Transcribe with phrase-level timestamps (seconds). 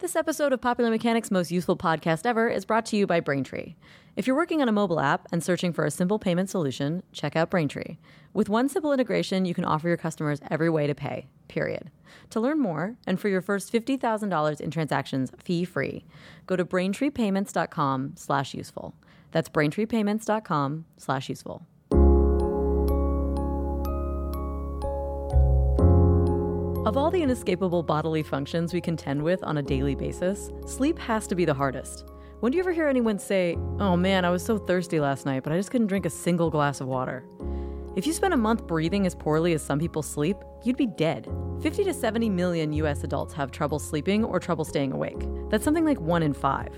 [0.00, 3.74] This episode of Popular Mechanics' most useful podcast ever is brought to you by Braintree.
[4.14, 7.34] If you're working on a mobile app and searching for a simple payment solution, check
[7.34, 7.98] out Braintree.
[8.32, 11.90] With one simple integration, you can offer your customers every way to pay, period.
[12.30, 16.04] To learn more and for your first $50,000 in transactions fee-free,
[16.46, 18.94] go to braintreepayments.com slash useful.
[19.32, 21.66] That's braintreepayments.com slash useful.
[26.88, 31.26] Of all the inescapable bodily functions we contend with on a daily basis, sleep has
[31.26, 32.06] to be the hardest.
[32.40, 35.42] When do you ever hear anyone say, Oh man, I was so thirsty last night,
[35.44, 37.26] but I just couldn't drink a single glass of water?
[37.94, 41.30] If you spent a month breathing as poorly as some people sleep, you'd be dead.
[41.60, 45.28] 50 to 70 million US adults have trouble sleeping or trouble staying awake.
[45.50, 46.72] That's something like one in five.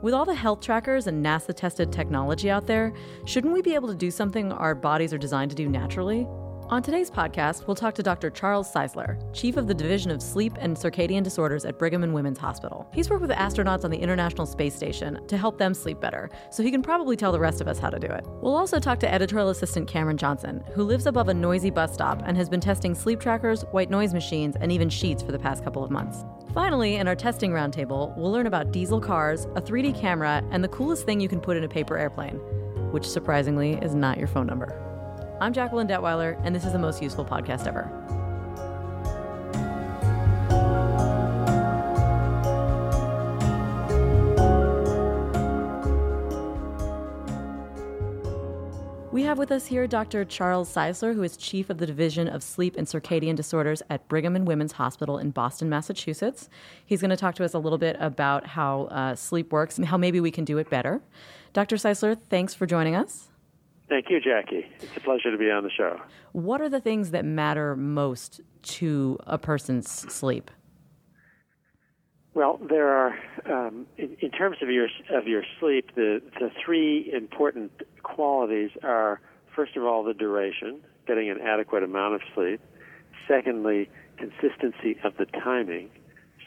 [0.00, 2.94] With all the health trackers and NASA tested technology out there,
[3.24, 6.28] shouldn't we be able to do something our bodies are designed to do naturally?
[6.68, 8.28] On today's podcast, we'll talk to Dr.
[8.28, 12.40] Charles Czeisler, Chief of the Division of Sleep and Circadian Disorders at Brigham and Women's
[12.40, 12.90] Hospital.
[12.92, 16.64] He's worked with astronauts on the International Space Station to help them sleep better, so
[16.64, 18.26] he can probably tell the rest of us how to do it.
[18.42, 22.20] We'll also talk to editorial assistant Cameron Johnson, who lives above a noisy bus stop
[22.26, 25.62] and has been testing sleep trackers, white noise machines, and even sheets for the past
[25.62, 26.24] couple of months.
[26.52, 30.68] Finally, in our testing roundtable, we'll learn about diesel cars, a 3D camera, and the
[30.68, 32.38] coolest thing you can put in a paper airplane,
[32.90, 34.85] which surprisingly is not your phone number.
[35.38, 37.92] I'm Jacqueline Detweiler, and this is the most useful podcast ever.
[49.12, 50.24] We have with us here Dr.
[50.24, 54.36] Charles Czeisler, who is chief of the Division of Sleep and Circadian Disorders at Brigham
[54.36, 56.48] and Women's Hospital in Boston, Massachusetts.
[56.86, 59.86] He's going to talk to us a little bit about how uh, sleep works and
[59.86, 61.02] how maybe we can do it better.
[61.52, 61.76] Dr.
[61.76, 63.28] Czeisler, thanks for joining us.
[63.88, 64.66] Thank you, Jackie.
[64.80, 66.00] It's a pleasure to be on the show.
[66.32, 70.50] What are the things that matter most to a person's sleep?
[72.34, 73.18] Well, there are,
[73.50, 77.72] um, in, in, terms of your of your sleep, the the three important
[78.02, 79.20] qualities are
[79.54, 82.60] first of all the duration, getting an adequate amount of sleep.
[83.26, 85.88] Secondly, consistency of the timing,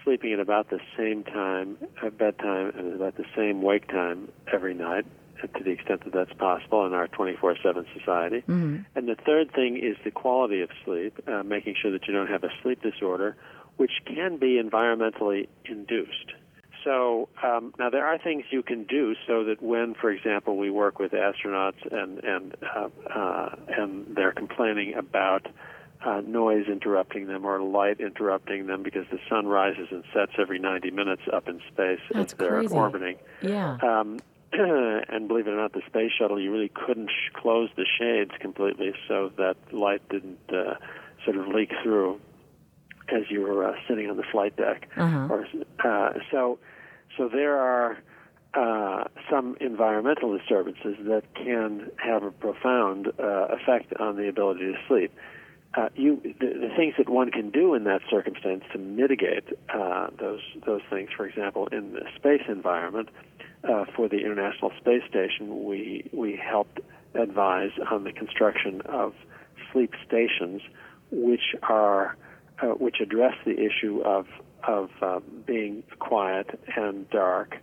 [0.03, 4.75] sleeping at about the same time at bedtime and about the same wake time every
[4.75, 5.05] night
[5.47, 8.37] to the extent that that's possible in our 24/7 society.
[8.47, 8.77] Mm-hmm.
[8.95, 12.29] And the third thing is the quality of sleep, uh, making sure that you don't
[12.29, 13.35] have a sleep disorder,
[13.77, 16.33] which can be environmentally induced.
[16.83, 20.69] So um, now there are things you can do so that when, for example, we
[20.69, 25.47] work with astronauts and and uh, uh, and they're complaining about
[26.05, 30.59] uh, noise interrupting them or light interrupting them because the sun rises and sets every
[30.59, 32.73] 90 minutes up in space That's as they're crazy.
[32.73, 33.17] orbiting.
[33.41, 33.77] Yeah.
[33.81, 34.19] Um,
[34.53, 38.31] and believe it or not, the space shuttle, you really couldn't sh- close the shades
[38.39, 40.75] completely so that light didn't uh,
[41.23, 42.19] sort of leak through
[43.09, 44.87] as you were uh, sitting on the flight deck.
[44.97, 45.27] Uh-huh.
[45.29, 45.47] Or,
[45.83, 46.59] uh, so,
[47.17, 47.97] so there are
[48.53, 54.77] uh, some environmental disturbances that can have a profound uh, effect on the ability to
[54.87, 55.13] sleep.
[55.75, 60.07] Uh, you, the, the, things that one can do in that circumstance to mitigate uh,
[60.19, 63.09] those those things, for example, in the space environment,
[63.63, 66.79] uh, for the International Space Station, we we helped
[67.15, 69.13] advise on the construction of
[69.71, 70.61] sleep stations,
[71.11, 72.15] which are
[72.61, 74.27] uh, which address the issue of
[74.67, 77.57] of uh, being quiet and dark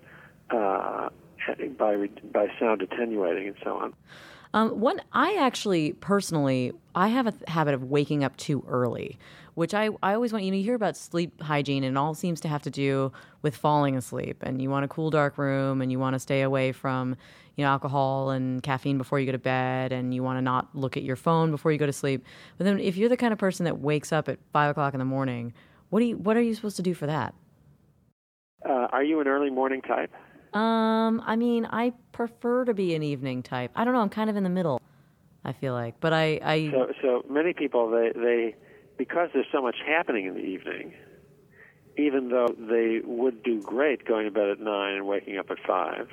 [0.51, 1.09] uh,
[1.79, 3.95] by by sound attenuating and so on.
[4.55, 9.19] Um, one, I actually personally, I have a habit of waking up too early,
[9.57, 12.43] which I, I always want you to hear about sleep hygiene, and it all seems
[12.43, 14.43] to have to do with falling asleep.
[14.43, 17.17] And you want a cool, dark room, and you want to stay away from,
[17.57, 20.77] you know, alcohol and caffeine before you go to bed, and you want to not
[20.77, 22.23] look at your phone before you go to sleep.
[22.59, 24.99] But then, if you're the kind of person that wakes up at five o'clock in
[24.99, 25.55] the morning,
[25.89, 27.35] what do you, what are you supposed to do for that?
[28.63, 30.13] Uh, are you an early morning type?
[30.55, 33.71] Um, I mean, I prefer to be an evening type.
[33.75, 34.01] I don't know.
[34.01, 34.83] I'm kind of in the middle.
[35.47, 36.71] I feel like, but I, I.
[36.73, 38.55] So, so many people they they
[38.97, 40.95] because there's so much happening in the evening.
[41.99, 45.59] Even though they would do great going to bed at nine and waking up at
[45.67, 46.09] five,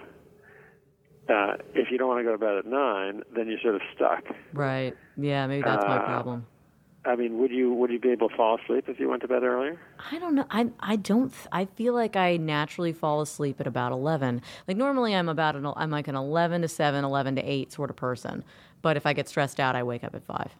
[1.30, 3.82] uh, if you don't want to go to bed at nine, then you're sort of
[3.96, 4.24] stuck.
[4.54, 4.96] Right.
[5.18, 5.46] Yeah.
[5.48, 6.46] Maybe that's uh, my problem.
[7.06, 9.28] I mean, would you would you be able to fall asleep if you went to
[9.28, 9.78] bed earlier?
[10.10, 10.46] I don't know.
[10.50, 11.34] I I don't.
[11.52, 14.42] I feel like I naturally fall asleep at about eleven.
[14.70, 17.90] Like normally, I'm about an I'm like an eleven to seven, 11 to eight sort
[17.90, 18.46] of person.
[18.82, 20.56] But if I get stressed out, I wake up at five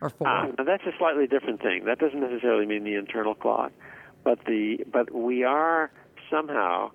[0.00, 0.28] or four.
[0.28, 1.84] Uh, now that's a slightly different thing.
[1.84, 3.72] That doesn't necessarily mean the internal clock,
[4.24, 5.90] but the but we are
[6.30, 6.90] somehow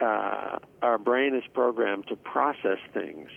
[0.00, 3.28] uh, our brain is programmed to process things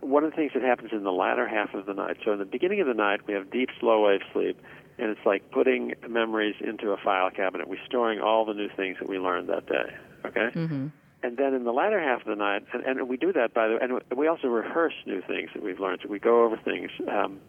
[0.00, 2.18] one of the things that happens in the latter half of the night.
[2.24, 4.60] So in the beginning of the night, we have deep, slow wave sleep,
[4.98, 7.68] and it's like putting memories into a file cabinet.
[7.68, 9.96] We're storing all the new things that we learned that day.
[10.26, 10.48] Okay.
[10.54, 10.88] Mm-hmm.
[11.22, 13.68] And then in the latter half of the night, and, and we do that by
[13.68, 16.00] the way, and we also rehearse new things that we've learned.
[16.02, 16.90] So we go over things.
[17.10, 17.40] Um,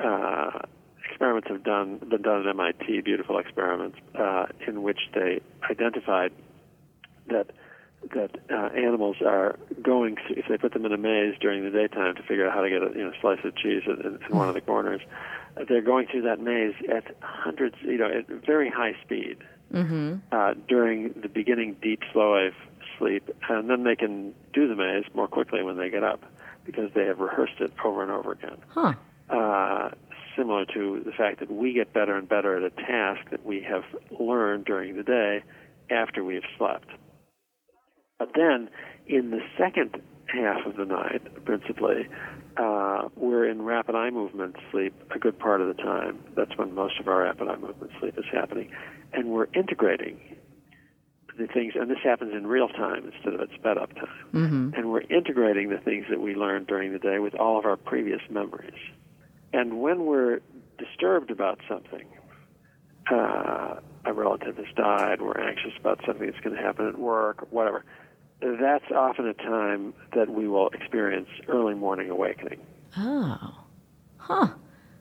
[0.00, 0.58] uh,
[1.08, 5.40] experiments have done been done at MIT, beautiful experiments, uh, in which they
[5.70, 6.32] identified
[7.28, 7.50] that
[8.14, 11.70] that uh, animals are going through if they put them in a maze during the
[11.70, 14.36] daytime to figure out how to get a you know slice of cheese in, in
[14.36, 15.00] one of the corners.
[15.68, 19.38] They're going through that maze at hundreds, you know, at very high speed
[19.72, 20.18] Mm-hmm.
[20.30, 22.54] uh, during the beginning deep slow wave
[22.98, 26.22] sleep, and then they can do the maze more quickly when they get up
[26.64, 28.58] because they have rehearsed it over and over again.
[28.68, 28.94] Huh.
[29.28, 29.90] Uh,
[30.36, 33.62] similar to the fact that we get better and better at a task that we
[33.62, 33.84] have
[34.20, 35.42] learned during the day
[35.90, 36.88] after we have slept.
[38.18, 38.68] But then,
[39.06, 42.08] in the second half of the night, principally,
[42.56, 46.18] uh, we're in rapid eye movement sleep a good part of the time.
[46.34, 48.70] That's when most of our rapid eye movement sleep is happening.
[49.12, 50.20] And we're integrating
[51.38, 54.26] the things, and this happens in real time instead of at sped up time.
[54.32, 54.70] Mm-hmm.
[54.74, 57.76] And we're integrating the things that we learned during the day with all of our
[57.76, 58.72] previous memories.
[59.52, 60.40] And when we're
[60.78, 62.06] disturbed about something,
[63.10, 67.46] uh, a relative has died, we're anxious about something that's going to happen at work,
[67.50, 67.84] whatever,
[68.40, 72.60] that's often a time that we will experience early morning awakening.
[72.96, 73.54] Oh.
[74.18, 74.48] Huh.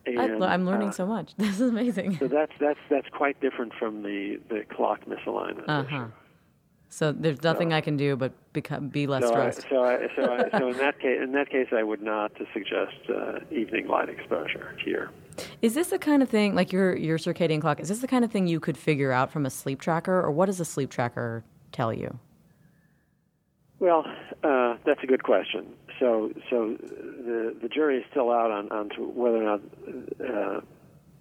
[0.07, 1.33] I, And, I'm learning uh, so much.
[1.37, 2.17] This is amazing.
[2.17, 5.63] So that's that's that's quite different from the the clock misalignment.
[5.67, 6.11] Uh issue.
[6.89, 9.69] So there's nothing I can do but become be less So, I, stressed.
[9.69, 12.95] so, I, so, I, so in that case, in that case, I would not suggest
[13.09, 15.11] uh, evening light exposure here.
[15.61, 17.79] Is this the kind of thing like your your circadian clock?
[17.79, 20.31] Is this the kind of thing you could figure out from a sleep tracker, or
[20.31, 22.19] what does a sleep tracker tell you?
[23.79, 24.05] Well,
[24.43, 25.67] uh, that's a good question.
[25.99, 29.61] So, so the the jury is still out on on to whether or not
[30.21, 30.61] uh,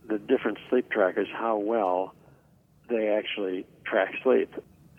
[0.08, 2.14] the different sleep trackers how well
[2.88, 4.52] they actually track sleep.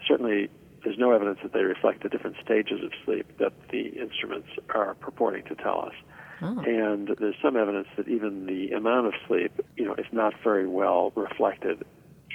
[0.07, 0.49] Certainly,
[0.83, 4.93] there's no evidence that they reflect the different stages of sleep that the instruments are
[4.95, 5.93] purporting to tell us.
[6.41, 6.59] Oh.
[6.59, 10.67] And there's some evidence that even the amount of sleep, you know, is not very
[10.67, 11.83] well reflected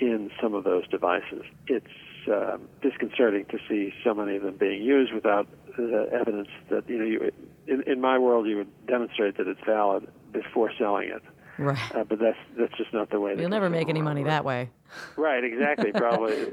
[0.00, 1.42] in some of those devices.
[1.66, 1.86] It's
[2.28, 5.46] um, disconcerting to see so many of them being used without
[5.78, 5.82] uh,
[6.12, 7.04] evidence that you know.
[7.04, 7.30] You,
[7.66, 11.22] in, in my world, you would demonstrate that it's valid before selling it,
[11.58, 11.78] Right.
[11.94, 13.36] uh, but that's that's just not the way.
[13.38, 14.30] You'll never make any money works.
[14.30, 14.70] that way.
[15.16, 16.36] Right, exactly, probably.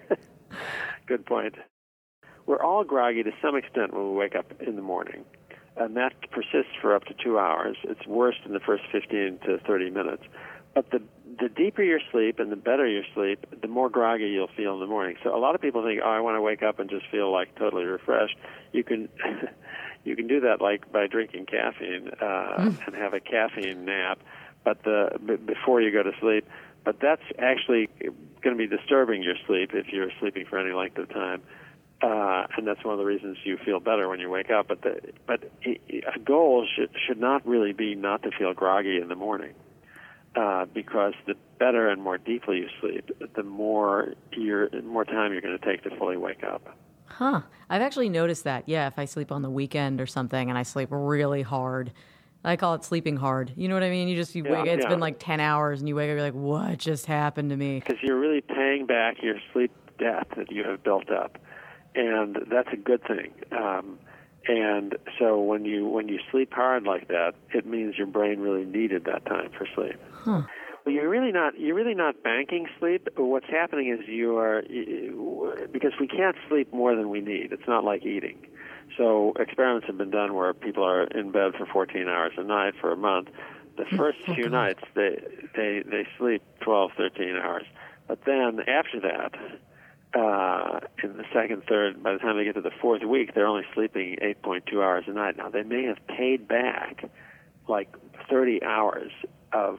[1.06, 1.54] Good point.
[2.46, 5.24] We're all groggy to some extent when we wake up in the morning,
[5.76, 7.76] and that persists for up to two hours.
[7.84, 10.24] It's worst in the first 15 to 30 minutes.
[10.74, 11.02] But the
[11.40, 14.80] the deeper your sleep and the better your sleep, the more groggy you'll feel in
[14.80, 15.16] the morning.
[15.22, 17.32] So a lot of people think, "Oh, I want to wake up and just feel
[17.32, 18.36] like totally refreshed."
[18.72, 19.08] You can
[20.04, 24.20] you can do that like by drinking caffeine uh, and have a caffeine nap,
[24.64, 26.46] but the b- before you go to sleep.
[26.84, 27.88] But that's actually
[28.42, 31.42] going to be disturbing your sleep if you're sleeping for any length of time.
[32.02, 34.68] Uh, and that's one of the reasons you feel better when you wake up.
[34.68, 39.08] But the, but a goal should should not really be not to feel groggy in
[39.08, 39.52] the morning,
[40.34, 45.42] uh, because the better and more deeply you sleep, the more you're more time you're
[45.42, 46.74] going to take to fully wake up.
[47.04, 47.42] Huh.
[47.68, 48.66] I've actually noticed that.
[48.66, 51.92] Yeah, if I sleep on the weekend or something and I sleep really hard,
[52.44, 53.52] I call it sleeping hard.
[53.56, 54.08] You know what I mean?
[54.08, 54.66] You just you Yeah, wake.
[54.66, 54.88] It's yeah.
[54.88, 56.14] been like ten hours, and you wake up.
[56.14, 57.80] You're like, what just happened to me?
[57.80, 61.38] because you're really paying back your sleep debt that you have built up,
[61.94, 63.32] and that's a good thing.
[63.52, 63.98] Um,
[64.48, 68.64] and so when you when you sleep hard like that, it means your brain really
[68.64, 70.00] needed that time for sleep.
[70.12, 70.42] Huh.
[70.86, 73.06] Well, you're really not you're really not banking sleep.
[73.16, 74.62] What's happening is you are
[75.72, 77.52] because we can't sleep more than we need.
[77.52, 78.46] It's not like eating.
[78.96, 82.74] So experiments have been done where people are in bed for 14 hours a night
[82.80, 83.28] for a month.
[83.76, 85.22] The first few nights they
[85.54, 87.64] they they sleep 12, 13 hours,
[88.08, 89.34] but then after that,
[90.12, 93.46] uh, in the second, third, by the time they get to the fourth week, they're
[93.46, 95.36] only sleeping 8.2 hours a night.
[95.36, 97.08] Now they may have paid back
[97.68, 97.94] like
[98.28, 99.12] 30 hours
[99.52, 99.78] of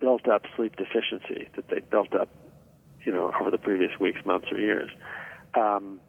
[0.00, 2.30] built up sleep deficiency that they built up,
[3.04, 4.90] you know, over the previous weeks, months, or years.
[5.54, 6.00] Um,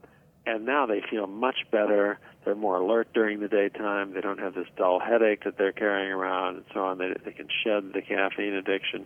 [0.51, 2.19] and now they feel much better.
[2.43, 4.13] They're more alert during the daytime.
[4.13, 6.97] They don't have this dull headache that they're carrying around, and so on.
[6.97, 9.05] They, they can shed the caffeine addiction,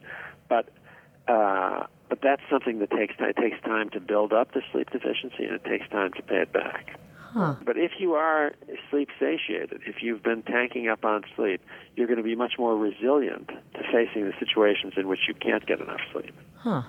[0.49, 0.69] but
[1.27, 3.29] uh, but that's something that takes time.
[3.29, 6.41] It takes time to build up the sleep deficiency, and it takes time to pay
[6.41, 6.99] it back.
[7.17, 7.55] Huh.
[7.65, 8.53] But if you are
[8.89, 11.61] sleep satiated, if you've been tanking up on sleep,
[11.95, 15.65] you're going to be much more resilient to facing the situations in which you can't
[15.65, 16.33] get enough sleep.
[16.55, 16.83] Huh.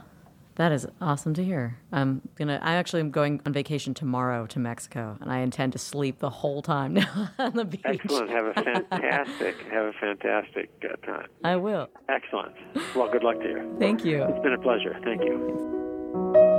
[0.56, 1.76] That is awesome to hear.
[1.92, 2.58] I'm gonna.
[2.62, 6.30] I actually am going on vacation tomorrow to Mexico, and I intend to sleep the
[6.30, 7.82] whole time now on the beach.
[7.84, 8.30] Excellent.
[8.30, 11.28] Have a fantastic, have a fantastic uh, time.
[11.44, 11.88] I will.
[12.08, 12.54] Excellent.
[12.94, 13.76] Well, good luck to you.
[13.78, 14.22] Thank you.
[14.24, 14.98] It's been a pleasure.
[15.04, 16.52] Thank you.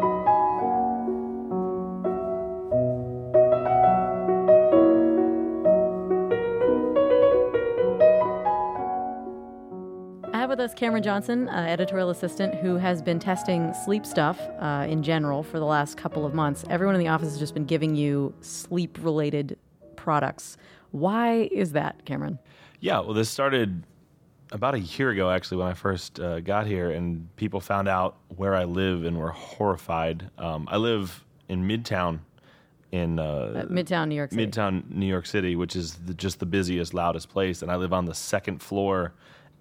[10.73, 15.59] Cameron Johnson, uh, editorial assistant, who has been testing sleep stuff uh, in general for
[15.59, 16.65] the last couple of months.
[16.69, 19.57] Everyone in the office has just been giving you sleep related
[19.95, 20.57] products.
[20.91, 22.39] Why is that, Cameron?
[22.79, 23.83] Yeah, well, this started
[24.51, 28.17] about a year ago, actually, when I first uh, got here, and people found out
[28.35, 30.29] where I live and were horrified.
[30.37, 32.19] Um, I live in Midtown,
[32.91, 34.47] in uh, Midtown New York City.
[34.47, 37.93] Midtown New York City, which is the, just the busiest, loudest place, and I live
[37.93, 39.13] on the second floor.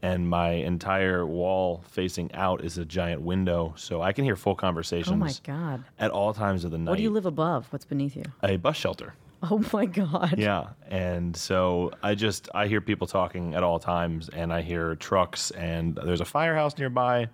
[0.02, 4.54] And my entire wall facing out is a giant window, so I can hear full
[4.54, 5.84] conversations Oh my God.
[5.98, 6.90] at all times of the night.
[6.90, 7.66] What do you live above?
[7.70, 8.24] What's beneath you?
[8.42, 9.14] A bus shelter.
[9.50, 10.34] Oh my God.
[10.38, 14.96] Yeah, and so I just I hear people talking at all times, and I hear
[14.96, 17.28] trucks, and there's a firehouse nearby.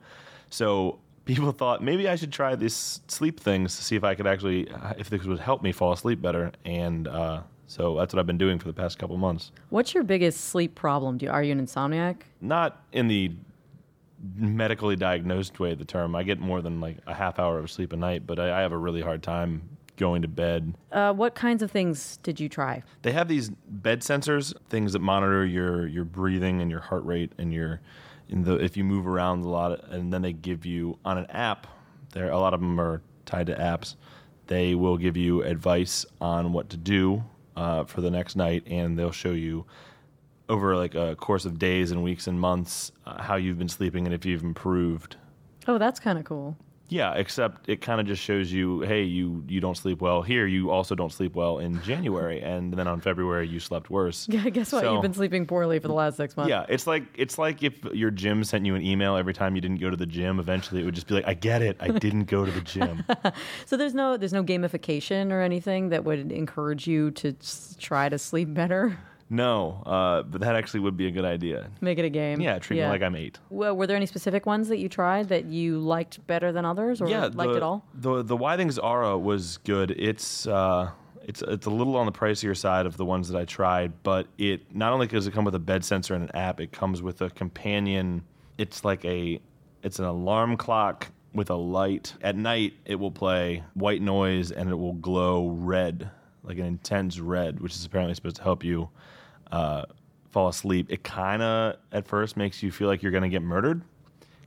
[0.50, 4.26] So people thought maybe I should try these sleep things to see if I could
[4.26, 6.52] actually if this would help me fall asleep better.
[6.64, 7.42] And uh,
[7.72, 9.50] so that's what I've been doing for the past couple months.
[9.70, 11.16] What's your biggest sleep problem?
[11.16, 12.16] Do you, are you an insomniac?
[12.42, 13.32] Not in the
[14.36, 16.14] medically diagnosed way of the term.
[16.14, 18.60] I get more than like a half hour of sleep a night, but I, I
[18.60, 19.62] have a really hard time
[19.96, 22.82] going to bed Uh, what kinds of things did you try?
[23.02, 27.32] They have these bed sensors, things that monitor your your breathing and your heart rate
[27.38, 27.80] and your
[28.28, 31.26] in the if you move around a lot, and then they give you on an
[31.30, 31.66] app.
[32.12, 33.96] There, a lot of them are tied to apps.
[34.46, 37.24] They will give you advice on what to do
[37.56, 39.66] uh, for the next night, and they'll show you
[40.48, 44.06] over like a course of days and weeks and months uh, how you've been sleeping
[44.06, 45.16] and if you've improved.
[45.66, 46.56] Oh, that's kind of cool.
[46.92, 50.46] Yeah, except it kind of just shows you, hey, you you don't sleep well here.
[50.46, 54.28] You also don't sleep well in January, and then on February you slept worse.
[54.28, 54.82] Yeah, guess what?
[54.82, 56.50] So- You've been sleeping poorly for the last six months.
[56.50, 59.60] Yeah, it's like it's like if your gym sent you an email every time you
[59.62, 60.38] didn't go to the gym.
[60.38, 63.04] Eventually, it would just be like, I get it, I didn't go to the gym.
[63.66, 67.34] So there's no there's no gamification or anything that would encourage you to
[67.78, 68.98] try to sleep better.
[69.32, 71.70] No, uh, but that actually would be a good idea.
[71.80, 72.38] Make it a game.
[72.38, 73.38] Yeah, treat me like I'm eight.
[73.48, 77.00] Well, were there any specific ones that you tried that you liked better than others,
[77.00, 77.86] or yeah, liked the, it all?
[77.94, 79.92] The the Withings Aura was good.
[79.92, 80.90] It's uh,
[81.22, 84.26] it's it's a little on the pricier side of the ones that I tried, but
[84.36, 87.00] it not only does it come with a bed sensor and an app, it comes
[87.00, 88.24] with a companion.
[88.58, 89.40] It's like a
[89.82, 92.12] it's an alarm clock with a light.
[92.20, 96.10] At night, it will play white noise and it will glow red,
[96.42, 98.90] like an intense red, which is apparently supposed to help you
[99.52, 99.84] uh,
[100.30, 100.86] fall asleep.
[100.90, 103.82] It kind of at first makes you feel like you're going to get murdered.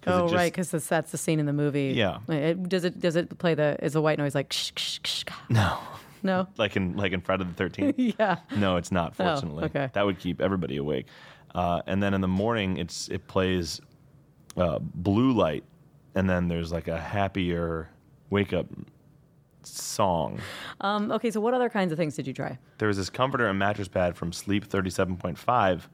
[0.08, 1.94] Oh, just- right, because that's the scene in the movie.
[1.96, 2.20] Yeah.
[2.28, 5.24] It, does it does it play the is the white noise like ksh, ksh, ksh?
[5.50, 5.78] No.
[6.22, 6.48] no?
[6.58, 7.96] like in like in Friday the Thirteenth.
[8.20, 8.38] yeah.
[8.56, 9.14] No, it's not.
[9.20, 9.90] Oh, Fortunately, okay.
[9.94, 11.08] that would keep everybody awake.
[11.54, 13.80] Uh, and then in the morning, it's it plays
[14.58, 15.64] uh, blue light,
[16.14, 17.90] and then there's like a happier
[18.30, 18.68] wake up
[19.66, 20.40] song.
[20.82, 22.58] Um, okay, so what other kinds of things did you try?
[22.78, 25.90] There was this comforter and mattress pad from Sleep Thirty Seven Point Five,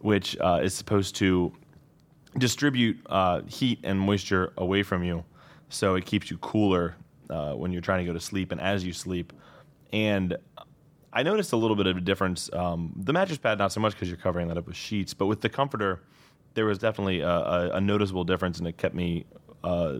[0.00, 1.52] which uh, is supposed to
[2.38, 5.24] distribute uh, heat and moisture away from you,
[5.68, 6.96] so it keeps you cooler
[7.30, 9.32] uh, when you're trying to go to sleep and as you sleep.
[9.92, 10.36] And
[11.12, 12.50] I noticed a little bit of a difference.
[12.52, 15.26] Um, the mattress pad, not so much because you're covering that up with sheets, but
[15.26, 16.02] with the comforter,
[16.54, 19.24] there was definitely a, a, a noticeable difference, and it kept me
[19.62, 19.98] uh,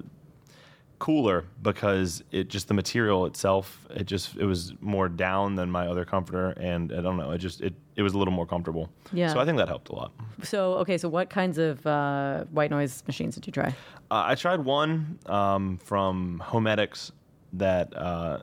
[1.04, 3.86] cooler because it just the material itself.
[3.90, 7.30] It just it was more down than my other comforter, and I don't know.
[7.32, 8.88] It just it it was a little more comfortable.
[9.12, 9.30] Yeah.
[9.30, 10.12] So I think that helped a lot.
[10.42, 13.68] So okay, so what kinds of uh, white noise machines did you try?
[14.10, 17.12] Uh, I tried one um, from Homedics
[17.52, 18.38] that uh,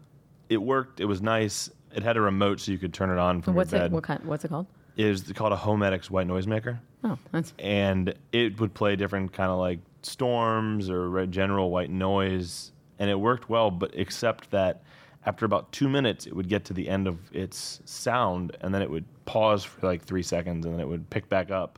[0.47, 0.99] it worked.
[0.99, 1.67] It was nice.
[1.95, 3.85] It had a remote so you could turn it on from What's your it?
[3.85, 3.91] bed.
[3.93, 4.23] What kind?
[4.23, 4.67] What's it called?
[4.97, 9.33] It was called a Homedics white noise maker, Oh, that's and it would play different
[9.33, 13.71] kind of like storms or general white noise, and it worked well.
[13.71, 14.83] But except that
[15.25, 18.81] after about two minutes, it would get to the end of its sound, and then
[18.81, 21.77] it would pause for like three seconds, and then it would pick back up.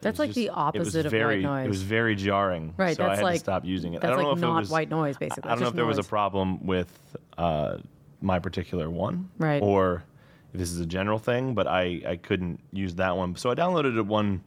[0.00, 1.64] That's like the it was opposite of white very, noise.
[1.64, 2.74] It was very jarring.
[2.76, 4.02] Right, So I that's had like- to stop using it.
[4.02, 5.44] that's I don't like know if not it was, white noise, basically.
[5.50, 7.78] I don't know Just if there was a problem with uh,
[8.20, 9.62] my particular one, Right.
[9.62, 10.04] Or
[10.52, 13.34] if this is a general thing, but I, I couldn't use that one.
[13.36, 14.44] So I downloaded a one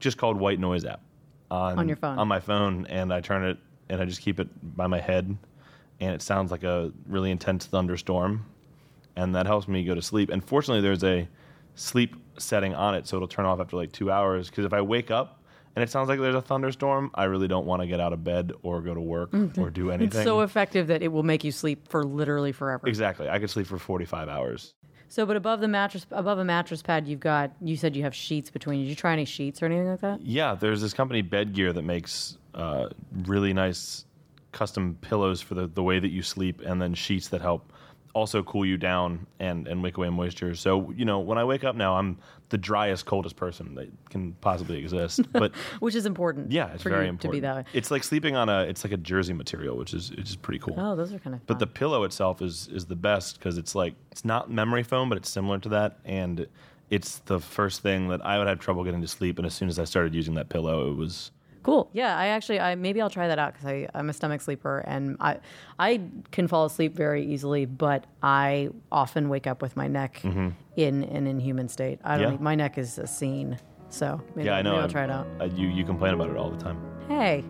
[0.00, 1.00] just called White Noise app
[1.50, 2.18] on, On your phone.
[2.18, 5.36] on my phone, and I turn it and I just keep it by my head,
[6.00, 8.44] and it sounds like a really intense thunderstorm,
[9.16, 10.30] and that helps me go to sleep.
[10.30, 11.26] And fortunately, there's a
[11.74, 14.50] sleep setting on it, so it'll turn off after like two hours.
[14.50, 15.42] Because if I wake up
[15.74, 18.22] and it sounds like there's a thunderstorm, I really don't want to get out of
[18.24, 20.20] bed or go to work mm, or do anything.
[20.20, 22.86] It's so effective that it will make you sleep for literally forever.
[22.86, 23.28] exactly.
[23.28, 24.74] I could sleep for 45 hours.
[25.08, 27.52] So, but above the mattress, above a mattress pad, you've got.
[27.60, 28.82] You said you have sheets between.
[28.82, 30.20] Did you try any sheets or anything like that?
[30.20, 32.88] Yeah, there's this company Bed Gear that makes uh,
[33.24, 34.04] really nice
[34.52, 37.72] custom pillows for the, the way that you sleep, and then sheets that help
[38.18, 40.54] also cool you down and and wake away moisture.
[40.54, 42.18] So you know, when I wake up now, I'm
[42.50, 45.20] the driest, coldest person that can possibly exist.
[45.32, 46.50] But Which is important.
[46.50, 47.32] yeah, it's very important.
[47.32, 47.64] to be that way.
[47.72, 50.74] It's like sleeping on a it's like a jersey material, which is is pretty cool.
[50.76, 51.46] Oh, those are kind of.
[51.46, 55.08] But the pillow itself is is the best because it's like it's not memory foam,
[55.08, 56.46] but it's similar to that, and
[56.90, 59.38] it's the first thing that I would have trouble getting to sleep.
[59.38, 61.30] And as soon as I started using that pillow, it was
[61.62, 61.90] Cool.
[61.92, 65.16] Yeah, I actually, I maybe I'll try that out because I'm a stomach sleeper and
[65.20, 65.38] I,
[65.78, 66.00] I
[66.30, 71.26] can fall asleep very easily, but I often wake up with my neck in an
[71.26, 71.98] inhuman state.
[72.04, 72.26] I don't.
[72.26, 72.32] Mm-hmm.
[72.34, 72.44] Yeah.
[72.44, 73.58] My neck is a scene,
[73.90, 74.70] so maybe, yeah, I know.
[74.70, 75.26] maybe I'll I'm- try it out.
[75.40, 76.78] uh, you you complain about it all the time.
[77.08, 77.44] Hey.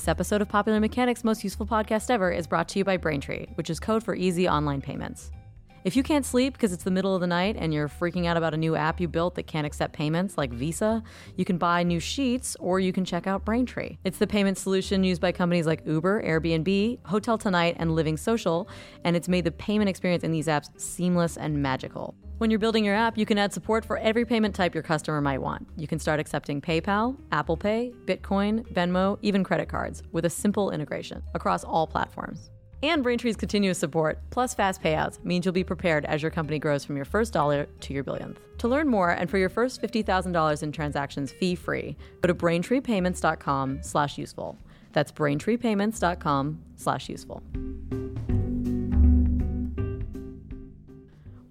[0.00, 3.48] This episode of Popular Mechanics' most useful podcast ever is brought to you by Braintree,
[3.56, 5.30] which is code for easy online payments.
[5.84, 8.38] If you can't sleep because it's the middle of the night and you're freaking out
[8.38, 11.02] about a new app you built that can't accept payments like Visa,
[11.36, 13.98] you can buy new sheets or you can check out Braintree.
[14.02, 18.70] It's the payment solution used by companies like Uber, Airbnb, Hotel Tonight, and Living Social,
[19.04, 22.14] and it's made the payment experience in these apps seamless and magical.
[22.40, 25.20] When you're building your app, you can add support for every payment type your customer
[25.20, 25.68] might want.
[25.76, 30.70] You can start accepting PayPal, Apple Pay, Bitcoin, Venmo, even credit cards with a simple
[30.70, 32.48] integration across all platforms.
[32.82, 36.82] And Braintree's continuous support, plus fast payouts, means you'll be prepared as your company grows
[36.82, 38.38] from your first dollar to your billionth.
[38.56, 44.16] To learn more and for your first $50,000 in transactions fee-free, go to braintreepayments.com slash
[44.16, 44.56] useful.
[44.94, 47.42] That's braintreepayments.com slash useful.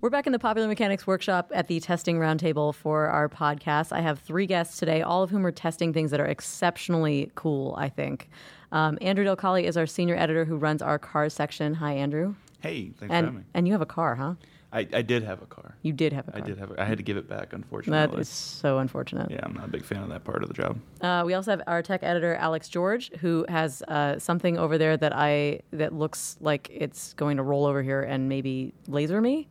[0.02, 3.92] We're back in the Popular Mechanics Workshop at the testing roundtable for our podcast.
[3.92, 7.76] I have three guests today, all of whom are testing things that are exceptionally cool,
[7.78, 8.30] I think.
[8.72, 11.74] Um, Andrew Del Colle is our senior editor who runs our cars section.
[11.74, 12.36] Hi, Andrew.
[12.62, 13.38] Hey, thanks for having me.
[13.40, 14.36] And, and you have a car, huh?
[14.72, 15.76] I, I did have a car.
[15.82, 16.42] You did have a car.
[16.42, 16.72] I did have.
[16.72, 18.16] A, I had to give it back, unfortunately.
[18.16, 19.30] That is so unfortunate.
[19.30, 20.80] Yeah, I'm not a big fan of that part of the job.
[21.02, 24.96] Uh, we also have our tech editor Alex George, who has uh, something over there
[24.96, 29.50] that I that looks like it's going to roll over here and maybe laser me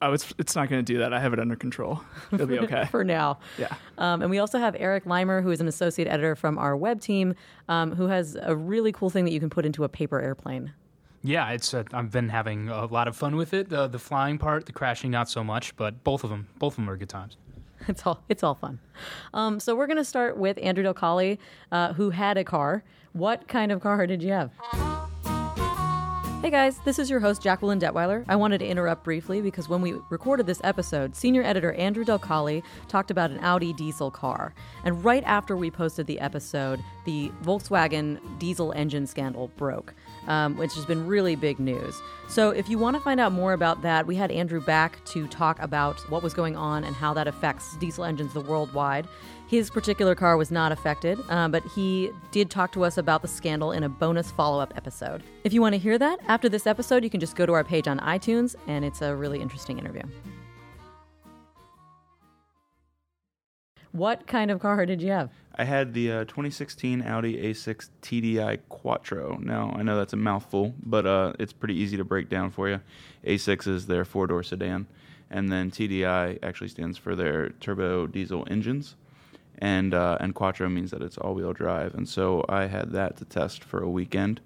[0.00, 1.12] Oh, it's it's not going to do that.
[1.12, 2.02] I have it under control.
[2.32, 2.86] It'll be okay.
[2.90, 3.38] for now.
[3.58, 3.74] Yeah.
[3.98, 7.00] Um, and we also have Eric Limer, who is an associate editor from our web
[7.00, 7.34] team,
[7.68, 10.72] um, who has a really cool thing that you can put into a paper airplane.
[11.22, 13.68] Yeah, it's uh, I've been having a lot of fun with it.
[13.68, 16.76] The the flying part, the crashing, not so much, but both of them, both of
[16.76, 17.36] them are good times.
[17.86, 18.80] It's all it's all fun.
[19.32, 21.36] Um, so we're going to start with Andrew Del Colle,
[21.70, 22.82] uh, who had a car.
[23.12, 24.50] What kind of car did you have?
[26.40, 28.24] Hey guys, this is your host Jacqueline Detweiler.
[28.28, 32.20] I wanted to interrupt briefly because when we recorded this episode, senior editor Andrew Del
[32.86, 34.54] talked about an Audi diesel car.
[34.84, 39.94] And right after we posted the episode, the Volkswagen diesel engine scandal broke,
[40.28, 42.00] um, which has been really big news.
[42.28, 45.26] So if you want to find out more about that, we had Andrew back to
[45.26, 49.08] talk about what was going on and how that affects diesel engines the worldwide.
[49.48, 53.28] His particular car was not affected, uh, but he did talk to us about the
[53.28, 55.22] scandal in a bonus follow up episode.
[55.42, 57.64] If you want to hear that after this episode, you can just go to our
[57.64, 60.02] page on iTunes, and it's a really interesting interview.
[63.92, 65.30] What kind of car did you have?
[65.54, 69.38] I had the uh, 2016 Audi A6 TDI Quattro.
[69.40, 72.68] Now I know that's a mouthful, but uh, it's pretty easy to break down for
[72.68, 72.80] you.
[73.24, 74.86] A6 is their four-door sedan,
[75.30, 78.94] and then TDI actually stands for their turbo diesel engines,
[79.58, 81.94] and uh, and Quattro means that it's all-wheel drive.
[81.94, 84.40] And so I had that to test for a weekend,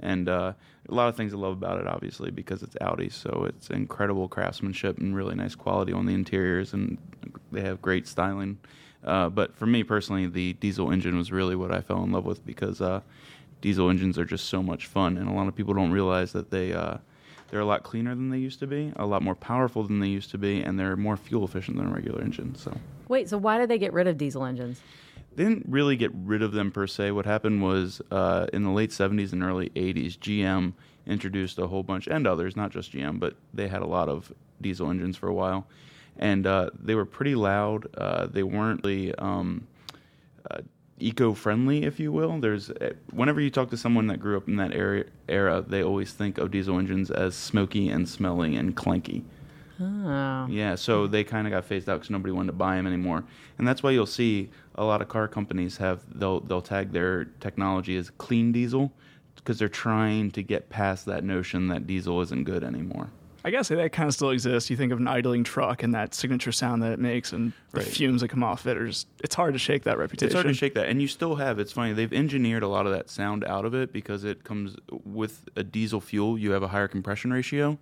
[0.00, 0.52] and uh,
[0.88, 4.28] a lot of things I love about it, obviously, because it's Audi, so it's incredible
[4.28, 6.98] craftsmanship and really nice quality on the interiors, and
[7.52, 8.58] they have great styling.
[9.04, 12.24] Uh, but for me personally, the diesel engine was really what I fell in love
[12.24, 13.00] with because uh,
[13.60, 16.50] diesel engines are just so much fun, and a lot of people don't realize that
[16.50, 16.98] they uh,
[17.50, 20.08] they're a lot cleaner than they used to be, a lot more powerful than they
[20.08, 22.54] used to be, and they're more fuel efficient than a regular engine.
[22.54, 22.76] So
[23.08, 24.80] Wait, so why did they get rid of diesel engines?
[25.38, 27.12] they didn't really get rid of them per se.
[27.12, 30.72] What happened was uh, in the late 70s and early 80s, GM
[31.06, 34.32] introduced a whole bunch, and others, not just GM, but they had a lot of
[34.60, 35.68] diesel engines for a while.
[36.18, 37.86] And uh, they were pretty loud.
[37.96, 39.66] Uh, they weren't really um,
[40.50, 40.62] uh,
[40.98, 42.40] eco-friendly, if you will.
[42.40, 45.82] There's uh, whenever you talk to someone that grew up in that era, era, they
[45.82, 49.22] always think of diesel engines as smoky and smelly and clanky.
[49.80, 50.46] Oh.
[50.50, 53.22] Yeah, so they kind of got phased out because nobody wanted to buy them anymore,
[53.58, 57.26] and that's why you'll see a lot of car companies have they'll they'll tag their
[57.38, 58.92] technology as clean diesel
[59.36, 63.08] because they're trying to get past that notion that diesel isn't good anymore.
[63.44, 64.68] I guess that kind of still exists.
[64.68, 67.80] You think of an idling truck and that signature sound that it makes, and the
[67.82, 68.76] fumes that come off it.
[68.76, 70.26] Are just, it's hard to shake that reputation.
[70.26, 71.58] It's hard to shake that, and you still have.
[71.58, 74.76] It's funny they've engineered a lot of that sound out of it because it comes
[75.04, 76.36] with a diesel fuel.
[76.36, 77.78] You have a higher compression ratio,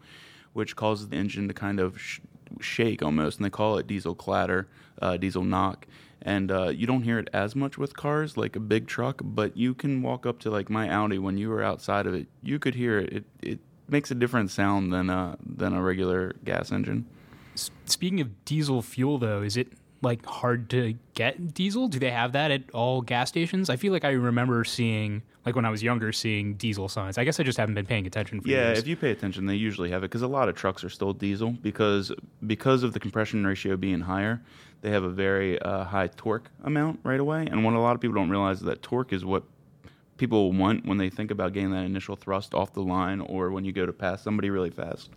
[0.53, 2.21] which causes the engine to kind of sh-
[2.61, 4.69] shake almost, and they call it diesel clatter,
[5.01, 5.87] uh, diesel knock.
[6.23, 9.57] And uh, you don't hear it as much with cars like a big truck, but
[9.57, 12.59] you can walk up to like my Audi when you were outside of it, you
[12.59, 13.13] could hear it.
[13.13, 13.59] It, it
[13.89, 17.07] makes a different sound than a than a regular gas engine.
[17.55, 19.69] S- Speaking of diesel fuel, though, is it
[20.03, 21.89] like hard to get diesel?
[21.89, 23.71] Do they have that at all gas stations?
[23.71, 27.17] I feel like I remember seeing, like when I was younger, seeing diesel signs.
[27.17, 28.79] I guess I just haven't been paying attention for Yeah, years.
[28.81, 31.13] if you pay attention, they usually have it because a lot of trucks are still
[31.15, 32.13] diesel because
[32.47, 34.43] because of the compression ratio being higher,
[34.83, 37.47] they have a very uh, high torque amount right away.
[37.51, 39.45] And what a lot of people don't realize is that torque is what
[40.17, 43.65] people want when they think about getting that initial thrust off the line or when
[43.65, 45.11] you go to pass somebody really fast.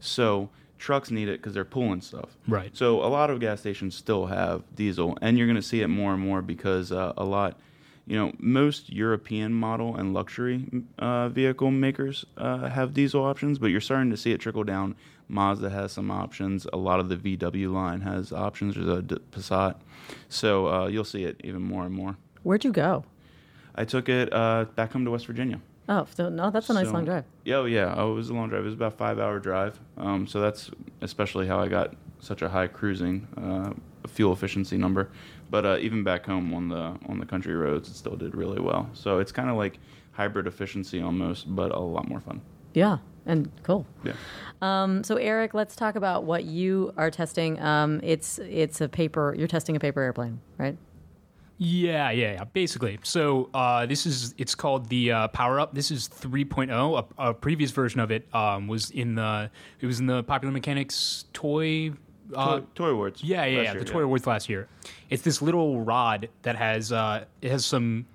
[0.00, 2.36] So trucks need it because they're pulling stuff.
[2.48, 2.76] Right.
[2.76, 5.88] So a lot of gas stations still have diesel, and you're going to see it
[5.88, 7.58] more and more because uh, a lot,
[8.06, 10.66] you know, most European model and luxury
[10.98, 14.96] uh, vehicle makers uh, have diesel options, but you're starting to see it trickle down.
[15.28, 16.66] Mazda has some options.
[16.72, 18.74] A lot of the VW line has options.
[18.74, 19.76] There's a D- Passat,
[20.28, 22.16] so uh, you'll see it even more and more.
[22.42, 23.04] Where'd you go?
[23.74, 25.60] I took it uh, back home to West Virginia.
[25.88, 27.24] Oh, so, no, that's a nice So- long drive.
[27.44, 27.94] Yeah, oh, yeah.
[27.96, 28.62] Oh, it was a long drive.
[28.62, 29.78] It was about a five hour drive.
[29.96, 33.72] Um, so that's especially how I got such a high cruising uh,
[34.08, 35.10] fuel efficiency number.
[35.50, 38.60] But uh, even back home on the on the country roads, it still did really
[38.60, 38.88] well.
[38.94, 39.78] So it's kind of like
[40.12, 42.40] hybrid efficiency almost, but a lot more fun.
[42.74, 43.84] Yeah, and cool.
[44.04, 44.12] Yeah.
[44.62, 47.60] Um, so Eric, let's talk about what you are testing.
[47.60, 49.34] Um, it's it's a paper.
[49.36, 50.76] You're testing a paper airplane, right?
[51.64, 52.44] Yeah, yeah, yeah.
[52.44, 55.74] Basically, so uh, this is it's called the uh, Power Up.
[55.74, 56.72] This is 3.0.
[57.18, 59.48] A, a previous version of it um, was in the
[59.80, 61.92] it was in the Popular Mechanics toy.
[62.34, 63.22] Uh, Toy, Toy Awards.
[63.22, 63.72] yeah, yeah, yeah.
[63.74, 64.66] year, The Toy Awards last year.
[65.08, 68.06] It's this little rod that has uh, it has some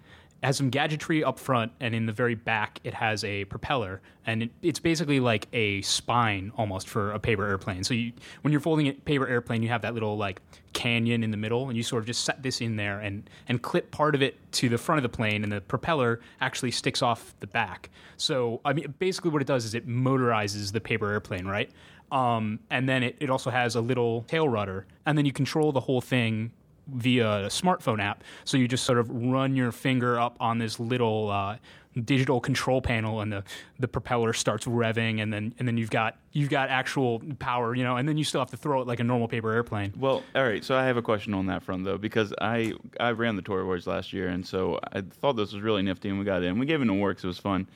[0.43, 4.43] has some gadgetry up front, and in the very back it has a propeller, and
[4.43, 7.84] it, it's basically like a spine almost for a paper airplane.
[7.84, 10.41] So you, when you're folding a paper airplane, you have that little like
[10.73, 13.62] canyon in the middle, and you sort of just set this in there and and
[13.62, 17.02] clip part of it to the front of the plane, and the propeller actually sticks
[17.02, 17.89] off the back.
[18.17, 21.71] So I mean, basically what it does is it motorizes the paper airplane, right?
[22.12, 25.71] Um, and then it, it also has a little tail rudder, and then you control
[25.71, 26.52] the whole thing
[26.88, 28.23] via a smartphone app.
[28.45, 31.58] So you just sort of run your finger up on this little uh,
[32.06, 33.43] digital control panel, and the,
[33.80, 37.84] the propeller starts revving, and then and then you've got you've got actual power, you
[37.84, 39.93] know, and then you still have to throw it like a normal paper airplane.
[39.97, 40.63] Well, all right.
[40.63, 43.58] So I have a question on that front though, because I I ran the Toy
[43.58, 46.60] Awards last year, and so I thought this was really nifty, and we got in.
[46.60, 47.67] We gave it an award it was fun,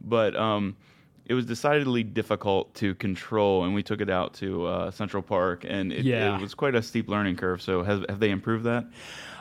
[0.00, 0.76] but um,
[1.30, 5.64] it was decidedly difficult to control, and we took it out to uh, Central Park,
[5.66, 6.36] and it, Yeah.
[6.36, 7.62] it was quite a steep learning curve.
[7.62, 8.84] So has, have they improved that?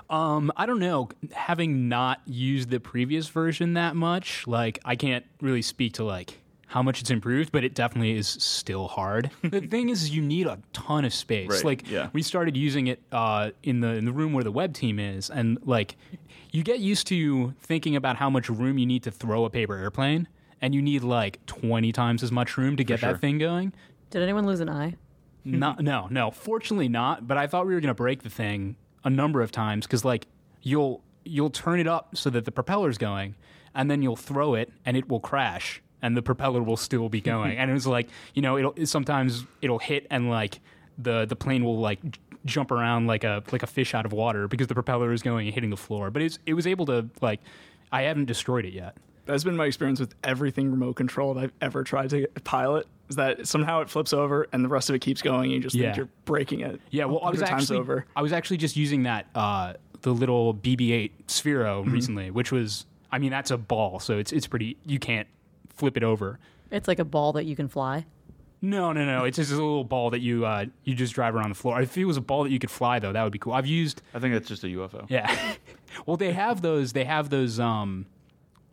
[0.08, 1.10] Um, I don't know.
[1.32, 6.38] Having not used the previous version that much, like I can't really speak to like
[6.68, 9.32] how much it's improved, but it definitely is still hard.
[9.44, 11.50] the thing is, you need a ton of space.
[11.50, 12.10] Right, Like yeah.
[12.14, 15.32] we started using it uh, in the in the room where the web team is,
[15.32, 15.96] and like
[16.52, 19.76] you get used to thinking about how much room you need to throw a paper
[19.76, 20.28] airplane,
[20.62, 23.14] and you need like twenty times as much room to get sure.
[23.14, 23.74] that thing going.
[24.10, 24.96] Did anyone lose an eye?
[25.46, 26.32] Not, no, no.
[26.32, 27.28] Fortunately, not.
[27.28, 30.04] But I thought we were going to break the thing a number of times because,
[30.04, 30.28] like,
[30.62, 33.36] you'll you'll turn it up so that the propeller's going,
[33.76, 37.22] and then you'll throw it, and it will crash, and the propeller will still be
[37.22, 37.58] going.
[37.58, 40.60] and it was like, you know, it'll sometimes it'll hit, and like
[40.98, 44.14] the the plane will like j- jump around like a like a fish out of
[44.14, 46.10] water because the propeller is going and hitting the floor.
[46.12, 47.40] But it's it was able to like,
[47.92, 48.98] I haven't destroyed it yet.
[49.32, 52.88] That's been my experience with everything remote controlled I've ever tried to pilot.
[53.10, 55.46] Is that somehow it flips over and the rest of it keeps going.
[55.46, 55.88] And you just Yeah.
[55.88, 56.80] think you're breaking it.
[56.92, 58.06] Yeah, well, I was times actually over.
[58.16, 61.92] I was actually just using that uh, the little BB-8 Sphero Mm-hmm.
[61.92, 64.78] recently, which was I mean that's a ball, so it's it's pretty.
[64.86, 65.28] You can't
[65.74, 66.38] flip it over.
[66.72, 68.06] It's like a ball that you can fly.
[68.62, 69.24] No, no, no.
[69.24, 71.82] It's just a little ball that you uh, you just drive around the floor.
[71.82, 73.54] If it was a ball that you could fly, though, that would be cool.
[73.54, 75.06] I've used I think that's just a UFO.
[75.10, 75.56] yeah.
[76.06, 76.94] well, they have those.
[76.94, 78.06] They have those um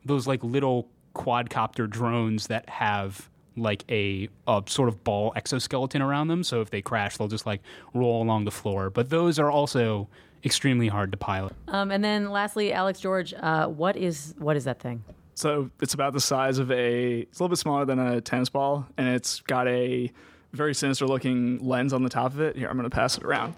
[0.07, 6.29] those like little quadcopter drones that have like a, a sort of ball exoskeleton around
[6.29, 6.43] them.
[6.45, 7.63] So if they crash, they'll just like
[7.95, 8.91] roll along the floor.
[8.91, 10.09] But those are also
[10.45, 11.55] extremely hard to pilot.
[11.69, 15.03] Um, and then lastly, Alex George, uh, what is what is that thing?
[15.35, 17.21] So it's about the size of a.
[17.21, 20.11] It's a little bit smaller than a tennis ball, and it's got a
[20.53, 22.57] very sinister looking lens on the top of it.
[22.57, 23.55] Here, I'm going to pass it around.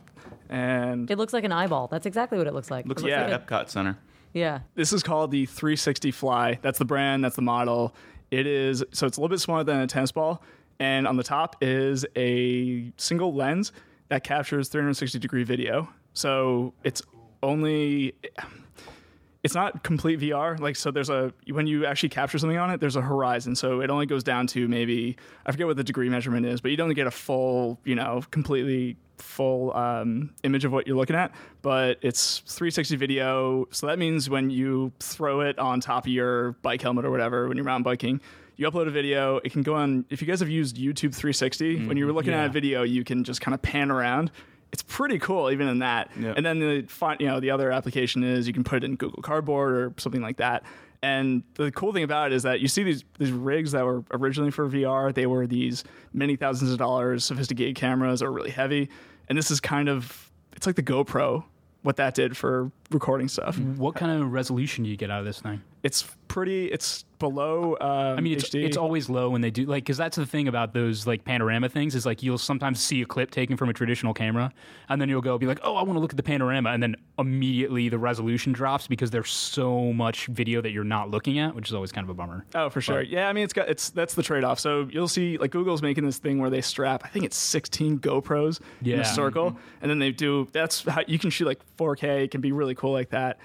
[0.48, 1.86] And It looks like an eyeball.
[1.88, 2.86] That's exactly what it looks like.
[2.86, 3.26] Looks It like Yeah.
[3.28, 3.98] like a- Epcot Center.
[4.32, 4.60] Yeah.
[4.74, 6.58] this is called the 360 Fly.
[6.62, 7.94] That's the brand, that's the model.
[8.30, 10.42] It is, so it's a little bit smaller than a tennis ball.
[10.80, 13.72] And on the top is a single lens
[14.08, 15.88] that captures 360 degree video.
[16.12, 17.02] So it's
[17.42, 18.14] only
[19.42, 20.58] it's not complete VR.
[20.58, 23.54] Like so, there's a when you actually capture something on it, there's a horizon.
[23.54, 26.70] So it only goes down to maybe I forget what the degree measurement is, but
[26.70, 31.16] you don't get a full, you know, completely full um, image of what you're looking
[31.16, 31.32] at.
[31.62, 36.52] But it's 360 video, so that means when you throw it on top of your
[36.62, 38.20] bike helmet or whatever when you're mountain biking.
[38.56, 39.36] You upload a video.
[39.38, 40.04] It can go on.
[40.10, 43.22] If you guys have used YouTube 360, when you're looking at a video, you can
[43.22, 44.32] just kind of pan around.
[44.72, 46.10] It's pretty cool, even in that.
[46.18, 46.34] Yeah.
[46.36, 49.22] And then the you know the other application is you can put it in Google
[49.22, 50.64] Cardboard or something like that.
[51.02, 54.02] And the cool thing about it is that you see these these rigs that were
[54.12, 55.14] originally for VR.
[55.14, 58.88] They were these many thousands of dollars sophisticated cameras, are really heavy.
[59.28, 61.44] And this is kind of it's like the GoPro,
[61.82, 63.58] what that did for recording stuff.
[63.58, 65.62] What kind of resolution do you get out of this thing?
[65.82, 66.66] It's pretty.
[66.66, 67.76] It's below.
[67.80, 70.48] Um, I mean, it's it's always low when they do like because that's the thing
[70.48, 73.72] about those like panorama things is like you'll sometimes see a clip taken from a
[73.72, 74.52] traditional camera,
[74.88, 76.82] and then you'll go be like, oh, I want to look at the panorama, and
[76.82, 81.54] then immediately the resolution drops because there's so much video that you're not looking at,
[81.54, 82.44] which is always kind of a bummer.
[82.54, 83.02] Oh, for sure.
[83.02, 84.60] Yeah, I mean, it's got it's that's the trade off.
[84.60, 88.00] So you'll see, like Google's making this thing where they strap, I think it's 16
[88.00, 90.48] GoPros in a circle, and then they do.
[90.52, 92.24] That's how you can shoot like 4K.
[92.24, 93.38] It can be really cool like that.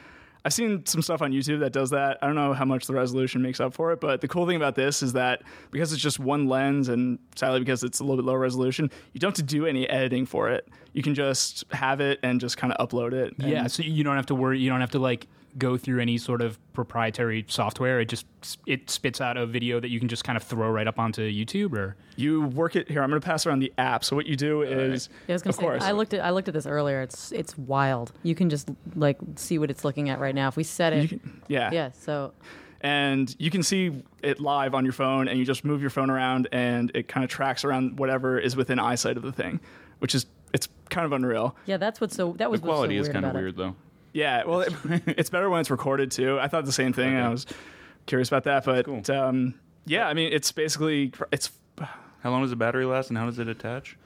[0.46, 2.18] I've seen some stuff on YouTube that does that.
[2.22, 4.58] I don't know how much the resolution makes up for it, but the cool thing
[4.58, 8.18] about this is that because it's just one lens, and sadly because it's a little
[8.18, 10.68] bit lower resolution, you don't have to do any editing for it.
[10.92, 13.34] You can just have it and just kind of upload it.
[13.38, 14.60] Yeah, so you don't have to worry.
[14.60, 18.00] You don't have to like go through any sort of proprietary software.
[18.00, 18.26] It just
[18.66, 21.22] it spits out a video that you can just kind of throw right up onto
[21.22, 23.02] YouTube or you work it here.
[23.04, 24.04] I'm going to pass around the app.
[24.04, 26.24] So what you do is, Yeah, I was gonna of say, course, I looked at
[26.24, 27.02] I looked at this earlier.
[27.02, 28.12] It's it's wild.
[28.24, 30.48] You can just like see what it's looking at right now.
[30.48, 31.92] If we set it, you can, yeah, yeah.
[31.92, 32.34] So
[32.82, 36.10] and you can see it live on your phone and you just move your phone
[36.10, 39.62] around and it kind of tracks around whatever is within eyesight of the thing
[40.00, 42.78] which is it's kind of unreal yeah, that's what's so that was The what's so
[42.80, 43.42] quality is kind of about it.
[43.42, 43.76] weird though.
[44.14, 44.74] Yeah well it,
[45.08, 47.46] it's better when it's recorded too i thought the same thing and i was
[48.06, 49.02] curious about that but Cool.
[49.16, 49.54] um,
[49.86, 51.52] yeah i mean it's basically it's
[52.22, 53.98] How long does the battery last, and how does it attach?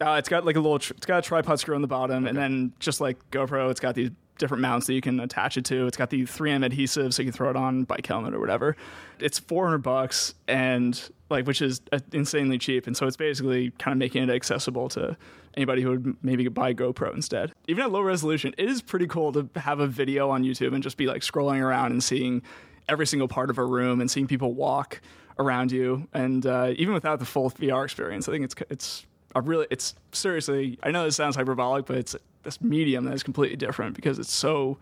[0.00, 2.26] uh, it's got like a little tr- it's got a tripod screw on the bottom
[2.26, 5.64] and then just like gopro it's got these different mounts that you can attach it
[5.66, 5.86] to.
[5.86, 8.76] It's got the 3m adhesive so you can throw it on bike helmet or whatever.
[9.18, 12.86] It's 400 bucks and like which is uh, insanely cheap.
[12.86, 15.16] And so it's basically kind of making it accessible to
[15.56, 17.52] anybody who would maybe buy gopro instead.
[17.66, 20.82] Even at low resolution it is pretty cool to have a video on youtube and
[20.82, 22.42] just be like scrolling around and seeing
[22.88, 25.00] every single part of a room and seeing people walk
[25.38, 26.08] around you.
[26.12, 29.94] And uh, even without the full vr experience i think it's it's a really it's
[30.12, 32.16] seriously i know this sounds hyperbolic but it's
[32.46, 34.78] this medium that is completely different because it's so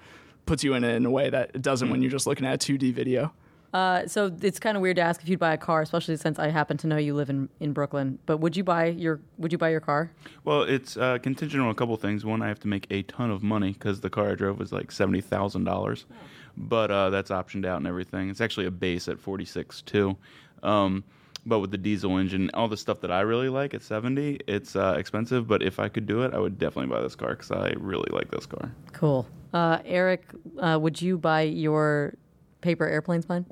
[0.46, 2.54] puts you in it in a way that it doesn't when you're just looking at
[2.54, 3.32] a 2d video
[3.74, 6.38] Uh, so it's kind of weird to ask if you'd buy a car, especially since
[6.38, 8.20] I happen to know you live in, in Brooklyn.
[8.24, 10.12] But would you buy your Would you buy your car?
[10.44, 12.24] Well, it's uh, contingent on a couple things.
[12.24, 14.70] One, I have to make a ton of money because the car I drove was
[14.72, 16.06] like seventy thousand dollars,
[16.56, 18.30] but uh, that's optioned out and everything.
[18.30, 20.16] It's actually a base at forty six too,
[20.62, 21.02] um,
[21.46, 24.76] but with the diesel engine, all the stuff that I really like at seventy, it's
[24.76, 25.46] uh, expensive.
[25.46, 28.10] But if I could do it, I would definitely buy this car because I really
[28.10, 28.72] like this car.
[28.92, 29.26] Cool.
[29.52, 30.24] Uh, Eric,
[30.58, 32.14] uh, would you buy your
[32.60, 33.46] paper airplanes plane?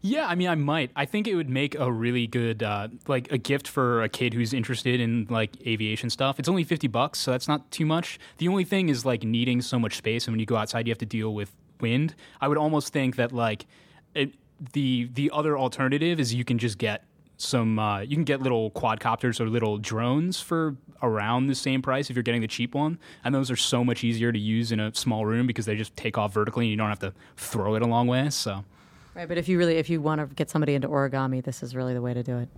[0.00, 0.90] Yeah, I mean, I might.
[0.94, 4.34] I think it would make a really good, uh, like, a gift for a kid
[4.34, 6.38] who's interested in like aviation stuff.
[6.38, 8.18] It's only fifty bucks, so that's not too much.
[8.36, 10.90] The only thing is like needing so much space, and when you go outside, you
[10.90, 12.14] have to deal with wind.
[12.40, 13.66] I would almost think that like
[14.14, 14.34] it,
[14.74, 17.04] the the other alternative is you can just get
[17.44, 22.08] some uh, you can get little quadcopters or little drones for around the same price
[22.08, 24.80] if you're getting the cheap one and those are so much easier to use in
[24.80, 27.74] a small room because they just take off vertically and you don't have to throw
[27.74, 28.64] it a long way so
[29.14, 31.76] Right, but if you really if you want to get somebody into origami, this is
[31.76, 32.48] really the way to do it.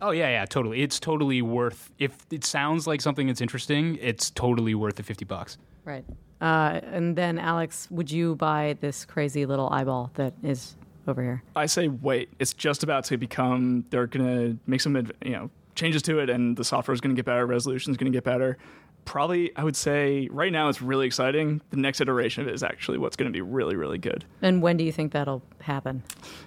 [0.00, 0.82] Oh yeah, yeah, totally.
[0.82, 1.90] It's totally worth.
[1.98, 5.58] If it sounds like something that's interesting, it's totally worth the fifty bucks.
[5.84, 6.04] Right.
[6.40, 10.76] Uh, and then Alex, would you buy this crazy little eyeball that is
[11.06, 11.42] over here?
[11.54, 16.02] i say wait it's just about to become they're gonna make some you know changes
[16.02, 18.56] to it and the software is gonna get better resolution is gonna get better
[19.04, 22.62] probably i would say right now it's really exciting the next iteration of it is
[22.62, 26.02] actually what's gonna be really really good And when do you think that'll happen?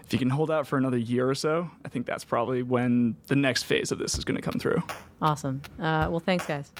[0.05, 3.15] if you can hold out for another year or so i think that's probably when
[3.27, 4.81] the next phase of this is gonna come through
[5.21, 5.61] Awesome.
[5.77, 6.71] Uh, well, thanks, guys.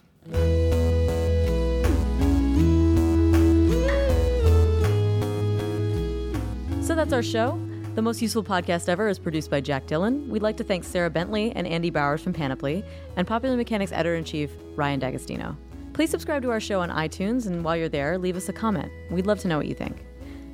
[6.81, 7.59] So that's our show.
[7.99, 10.29] The Most Useful Podcast Ever is produced by Jack Dillon.
[10.29, 12.81] We'd like to thank Sarah Bentley and Andy Bowers from Panoply,
[13.17, 15.57] and Popular Mechanics Editor in Chief, Ryan D'Agostino.
[15.91, 18.89] Please subscribe to our show on iTunes, and while you're there, leave us a comment.
[19.11, 20.05] We'd love to know what you think.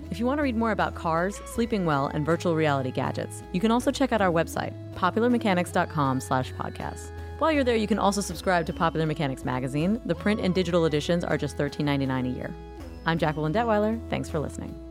[0.09, 3.61] If you want to read more about cars, sleeping well, and virtual reality gadgets, you
[3.61, 7.11] can also check out our website, popularmechanics.com slash podcasts.
[7.37, 10.01] While you're there, you can also subscribe to Popular Mechanics magazine.
[10.05, 12.55] The print and digital editions are just $13.99 a year.
[13.05, 14.01] I'm Jacqueline Detweiler.
[14.09, 14.84] Thanks for listening.